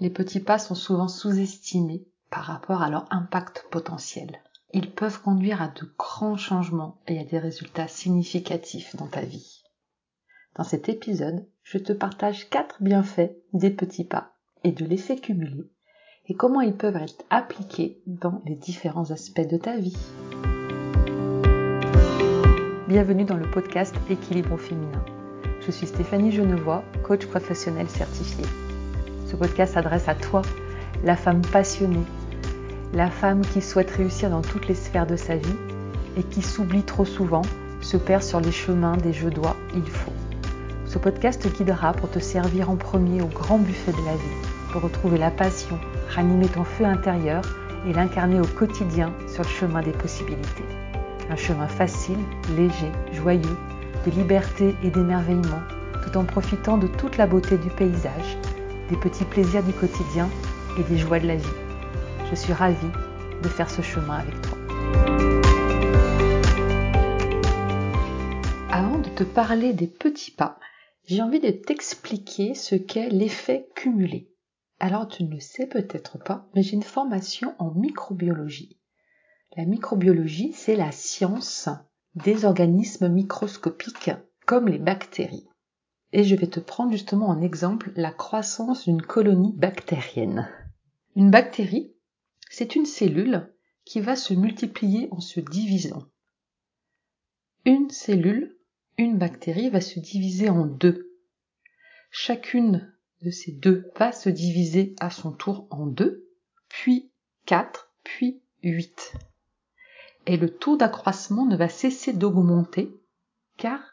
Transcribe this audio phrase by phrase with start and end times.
[0.00, 4.40] les petits pas sont souvent sous-estimés par rapport à leur impact potentiel.
[4.72, 9.62] Ils peuvent conduire à de grands changements et à des résultats significatifs dans ta vie.
[10.56, 14.32] Dans cet épisode, je te partage quatre bienfaits des petits pas
[14.64, 15.70] et de l'effet cumulé
[16.26, 19.96] et comment ils peuvent être appliqués dans les différents aspects de ta vie.
[22.86, 25.04] Bienvenue dans le podcast Équilibre féminin.
[25.60, 28.44] Je suis Stéphanie Genevois, coach professionnel certifié.
[29.28, 30.40] Ce podcast s'adresse à toi,
[31.04, 32.04] la femme passionnée,
[32.94, 35.56] la femme qui souhaite réussir dans toutes les sphères de sa vie
[36.16, 37.42] et qui s'oublie trop souvent,
[37.82, 40.14] se perd sur les chemins des je dois, il faut.
[40.86, 44.48] Ce podcast te guidera pour te servir en premier au grand buffet de la vie,
[44.72, 47.42] pour retrouver la passion, ranimer ton feu intérieur
[47.86, 50.64] et l'incarner au quotidien sur le chemin des possibilités.
[51.28, 52.18] Un chemin facile,
[52.56, 53.58] léger, joyeux,
[54.06, 55.60] de liberté et d'émerveillement,
[56.02, 58.38] tout en profitant de toute la beauté du paysage
[58.88, 60.28] des petits plaisirs du quotidien
[60.78, 61.44] et des joies de la vie.
[62.30, 62.76] Je suis ravie
[63.42, 64.58] de faire ce chemin avec toi.
[68.70, 70.58] Avant de te parler des petits pas,
[71.04, 74.30] j'ai envie de t'expliquer ce qu'est l'effet cumulé.
[74.80, 78.78] Alors tu ne le sais peut-être pas, mais j'ai une formation en microbiologie.
[79.56, 81.68] La microbiologie, c'est la science
[82.14, 84.10] des organismes microscopiques
[84.46, 85.48] comme les bactéries
[86.12, 90.48] et je vais te prendre justement en exemple la croissance d'une colonie bactérienne.
[91.16, 91.92] Une bactérie,
[92.50, 93.52] c'est une cellule
[93.84, 96.04] qui va se multiplier en se divisant.
[97.64, 98.56] Une cellule,
[98.96, 101.12] une bactérie va se diviser en deux.
[102.10, 106.28] Chacune de ces deux va se diviser à son tour en deux,
[106.68, 107.10] puis
[107.46, 109.14] quatre, puis huit.
[110.26, 112.94] Et le taux d'accroissement ne va cesser d'augmenter
[113.56, 113.87] car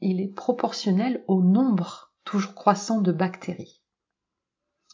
[0.00, 3.82] il est proportionnel au nombre toujours croissant de bactéries.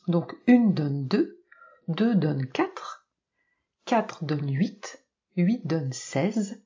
[0.08, 1.42] Donc une donne 2,
[1.88, 3.06] 2 donne 4,
[3.84, 5.04] 4 donne 8,
[5.36, 6.62] 8 donne 16,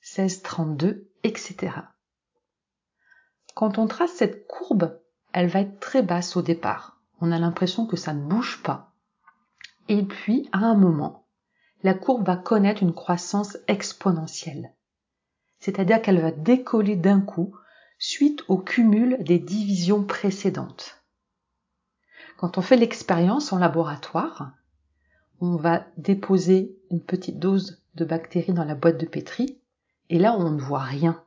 [0.00, 1.72] 16 32, etc.
[3.54, 5.00] Quand on trace cette courbe,
[5.32, 7.00] elle va être très basse au départ.
[7.20, 8.94] On a l'impression que ça ne bouge pas.
[9.88, 11.26] Et puis, à un moment,
[11.82, 14.72] la courbe va connaître une croissance exponentielle.
[15.58, 17.54] C'est-à-dire qu'elle va décoller d'un coup
[17.98, 21.02] suite au cumul des divisions précédentes.
[22.36, 24.52] Quand on fait l'expérience en laboratoire,
[25.40, 29.58] on va déposer une petite dose de bactéries dans la boîte de pétri
[30.08, 31.22] et là on ne voit rien.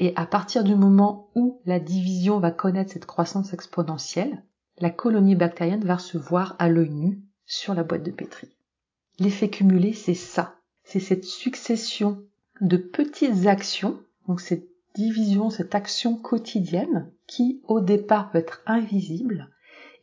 [0.00, 4.42] Et à partir du moment où la division va connaître cette croissance exponentielle,
[4.78, 8.48] la colonie bactérienne va se voir à l'œil nu sur la boîte de pétri.
[9.18, 10.54] L'effet cumulé, c'est ça.
[10.84, 12.22] C'est cette succession
[12.60, 19.50] de petites actions, donc c'est division, cette action quotidienne qui au départ peut être invisible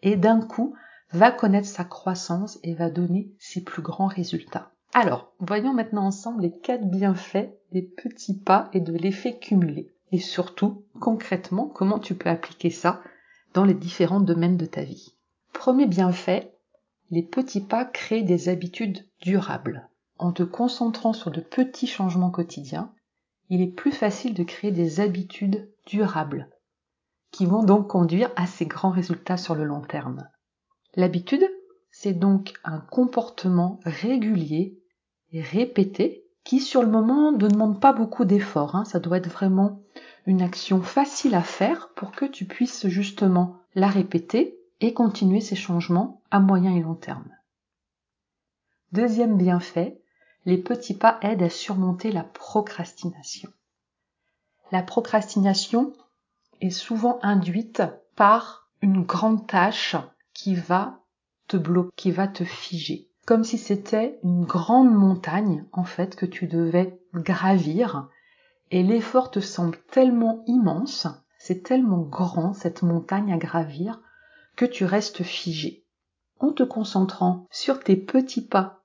[0.01, 0.75] et d'un coup
[1.12, 4.72] va connaître sa croissance et va donner ses plus grands résultats.
[4.94, 9.91] Alors, voyons maintenant ensemble les quatre bienfaits des petits pas et de l'effet cumulé.
[10.12, 13.02] Et surtout, concrètement, comment tu peux appliquer ça
[13.53, 15.16] dans les différents domaines de ta vie.
[15.53, 16.53] Premier bienfait,
[17.09, 19.90] les petits pas créent des habitudes durables.
[20.17, 22.94] En te concentrant sur de petits changements quotidiens,
[23.50, 26.50] il est plus facile de créer des habitudes durables,
[27.32, 30.28] qui vont donc conduire à ces grands résultats sur le long terme.
[30.96, 31.46] L'habitude,
[31.92, 34.80] c'est donc un comportement régulier
[35.32, 38.76] et répété qui sur le moment ne demande pas beaucoup d'efforts.
[38.76, 38.86] Hein.
[38.86, 39.82] Ça doit être vraiment
[40.26, 45.56] une action facile à faire pour que tu puisses justement la répéter et continuer ces
[45.56, 47.30] changements à moyen et long terme.
[48.92, 50.02] Deuxième bienfait,
[50.46, 53.50] les petits pas aident à surmonter la procrastination.
[54.72, 55.94] La procrastination
[56.62, 57.84] est souvent induite
[58.16, 59.96] par une grande tâche
[60.34, 61.00] qui va
[61.48, 63.10] te bloquer, qui va te figer.
[63.26, 68.08] Comme si c'était une grande montagne, en fait, que tu devais gravir.
[68.72, 71.08] Et l'effort te semble tellement immense,
[71.40, 74.02] c'est tellement grand, cette montagne à gravir,
[74.56, 75.84] que tu restes figé.
[76.40, 78.84] En te concentrant sur tes petits pas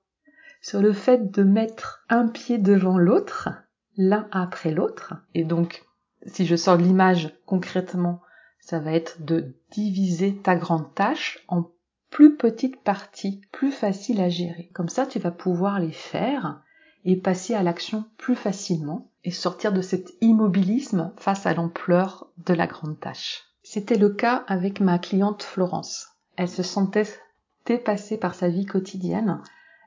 [0.61, 3.49] sur le fait de mettre un pied devant l'autre,
[3.97, 5.15] l'un après l'autre.
[5.33, 5.83] Et donc,
[6.27, 8.21] si je sors l'image concrètement,
[8.59, 11.69] ça va être de diviser ta grande tâche en
[12.11, 14.69] plus petites parties, plus faciles à gérer.
[14.73, 16.61] Comme ça, tu vas pouvoir les faire
[17.05, 22.53] et passer à l'action plus facilement et sortir de cet immobilisme face à l'ampleur de
[22.53, 23.45] la grande tâche.
[23.63, 26.09] C'était le cas avec ma cliente Florence.
[26.35, 27.07] Elle se sentait
[27.65, 29.41] dépassée par sa vie quotidienne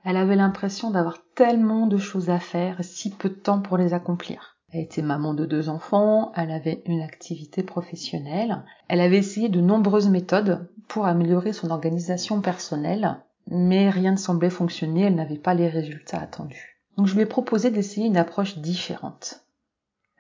[0.05, 3.95] elle avait l'impression d'avoir tellement de choses à faire, si peu de temps pour les
[3.95, 4.59] accomplir.
[4.71, 9.61] Elle était maman de deux enfants, elle avait une activité professionnelle, elle avait essayé de
[9.61, 13.17] nombreuses méthodes pour améliorer son organisation personnelle,
[13.47, 16.81] mais rien ne semblait fonctionner, elle n'avait pas les résultats attendus.
[16.97, 19.45] Donc je lui ai proposé d'essayer une approche différente.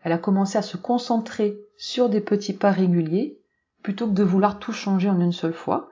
[0.02, 3.40] Elle a commencé à se concentrer sur des petits pas réguliers,
[3.82, 5.90] plutôt que de vouloir tout changer en une seule fois.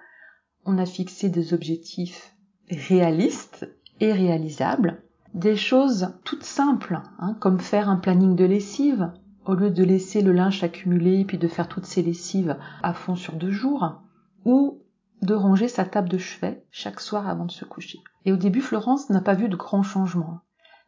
[0.64, 2.34] On a fixé des objectifs
[2.70, 3.66] réalistes
[4.00, 5.02] et réalisables,
[5.34, 9.12] des choses toutes simples, hein, comme faire un planning de lessive,
[9.46, 12.92] au lieu de laisser le linge accumuler et puis de faire toutes ces lessives à
[12.92, 14.00] fond sur deux jours,
[14.44, 14.78] ou
[15.22, 18.00] de ranger sa table de chevet chaque soir avant de se coucher.
[18.24, 20.40] Et au début, Florence n'a pas vu de grands changements,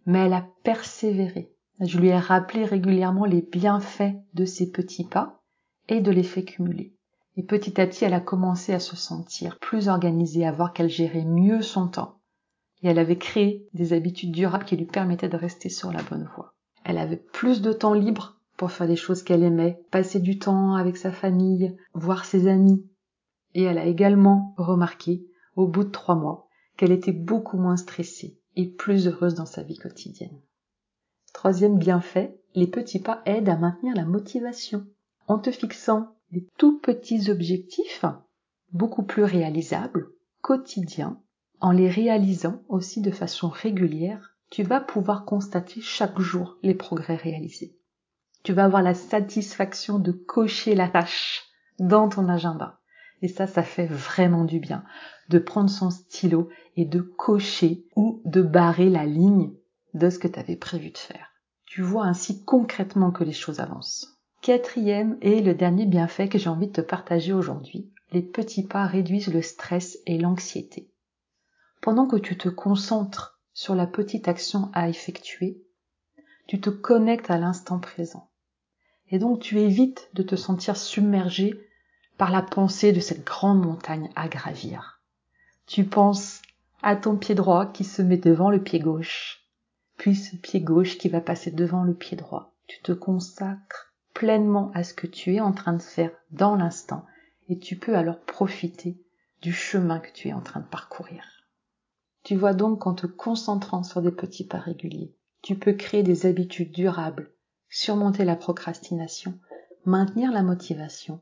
[0.06, 1.52] mais elle a persévéré.
[1.80, 5.40] Je lui ai rappelé régulièrement les bienfaits de ces petits pas
[5.88, 6.94] et de l'effet cumulé.
[7.36, 10.88] Et petit à petit, elle a commencé à se sentir plus organisée, à voir qu'elle
[10.88, 12.20] gérait mieux son temps.
[12.84, 16.28] Et elle avait créé des habitudes durables qui lui permettaient de rester sur la bonne
[16.36, 16.54] voie.
[16.84, 20.74] Elle avait plus de temps libre pour faire des choses qu'elle aimait, passer du temps
[20.74, 22.86] avec sa famille, voir ses amis.
[23.54, 25.26] Et elle a également remarqué,
[25.56, 26.46] au bout de trois mois,
[26.76, 30.40] qu'elle était beaucoup moins stressée et plus heureuse dans sa vie quotidienne.
[31.32, 34.86] Troisième bienfait, les petits pas aident à maintenir la motivation.
[35.26, 38.04] En te fixant des tout petits objectifs,
[38.72, 40.10] beaucoup plus réalisables,
[40.42, 41.18] quotidiens,
[41.60, 47.16] en les réalisant aussi de façon régulière, tu vas pouvoir constater chaque jour les progrès
[47.16, 47.76] réalisés.
[48.42, 51.44] Tu vas avoir la satisfaction de cocher la tâche
[51.78, 52.78] dans ton agenda.
[53.22, 54.84] Et ça, ça fait vraiment du bien
[55.28, 59.52] de prendre son stylo et de cocher ou de barrer la ligne
[59.94, 61.28] de ce que tu avais prévu de faire.
[61.64, 64.20] Tu vois ainsi concrètement que les choses avancent.
[64.42, 68.86] Quatrième et le dernier bienfait que j'ai envie de te partager aujourd'hui, les petits pas
[68.86, 70.90] réduisent le stress et l'anxiété.
[71.84, 75.62] Pendant que tu te concentres sur la petite action à effectuer,
[76.46, 78.30] tu te connectes à l'instant présent.
[79.10, 81.68] Et donc tu évites de te sentir submergé
[82.16, 85.02] par la pensée de cette grande montagne à gravir.
[85.66, 86.40] Tu penses
[86.82, 89.44] à ton pied droit qui se met devant le pied gauche,
[89.98, 92.54] puis ce pied gauche qui va passer devant le pied droit.
[92.66, 97.04] Tu te consacres pleinement à ce que tu es en train de faire dans l'instant
[97.50, 98.96] et tu peux alors profiter
[99.42, 101.33] du chemin que tu es en train de parcourir.
[102.24, 106.24] Tu vois donc qu'en te concentrant sur des petits pas réguliers, tu peux créer des
[106.24, 107.30] habitudes durables,
[107.68, 109.38] surmonter la procrastination,
[109.84, 111.20] maintenir la motivation,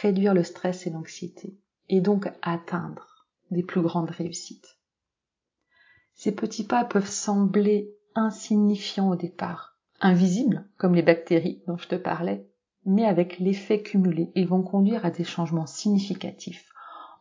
[0.00, 1.58] réduire le stress et l'anxiété,
[1.88, 4.78] et donc atteindre des plus grandes réussites.
[6.14, 11.96] Ces petits pas peuvent sembler insignifiants au départ, invisibles comme les bactéries dont je te
[11.96, 12.46] parlais,
[12.86, 16.73] mais avec l'effet cumulé, ils vont conduire à des changements significatifs,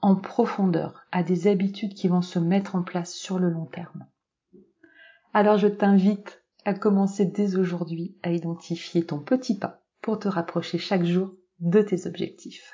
[0.03, 4.05] en profondeur, à des habitudes qui vont se mettre en place sur le long terme.
[5.33, 10.77] Alors je t'invite à commencer dès aujourd'hui à identifier ton petit pas pour te rapprocher
[10.77, 12.73] chaque jour de tes objectifs.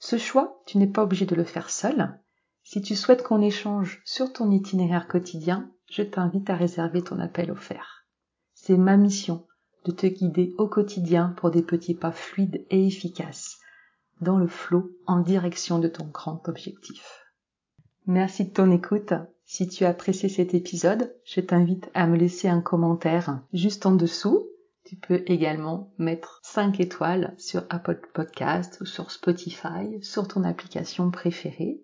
[0.00, 2.18] Ce choix, tu n'es pas obligé de le faire seul.
[2.64, 7.52] Si tu souhaites qu'on échange sur ton itinéraire quotidien, je t'invite à réserver ton appel
[7.52, 8.08] offert.
[8.54, 9.46] C'est ma mission
[9.84, 13.59] de te guider au quotidien pour des petits pas fluides et efficaces
[14.20, 17.24] dans le flot en direction de ton grand objectif.
[18.06, 19.12] Merci de ton écoute.
[19.44, 23.92] Si tu as apprécié cet épisode, je t'invite à me laisser un commentaire juste en
[23.92, 24.46] dessous.
[24.84, 31.10] Tu peux également mettre 5 étoiles sur Apple Podcast ou sur Spotify, sur ton application
[31.10, 31.82] préférée.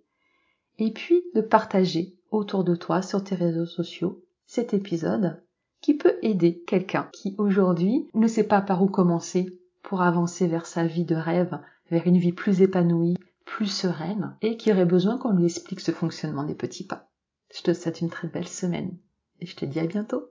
[0.78, 5.42] Et puis de partager autour de toi sur tes réseaux sociaux cet épisode
[5.80, 10.66] qui peut aider quelqu'un qui aujourd'hui ne sait pas par où commencer pour avancer vers
[10.66, 11.58] sa vie de rêve,
[11.90, 15.92] vers une vie plus épanouie, plus sereine et qui aurait besoin qu'on lui explique ce
[15.92, 17.10] fonctionnement des petits pas.
[17.54, 18.98] Je te souhaite une très belle semaine
[19.40, 20.24] et je te dis à bientôt.